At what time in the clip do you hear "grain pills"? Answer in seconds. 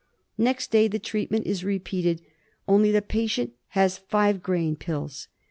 4.41-5.27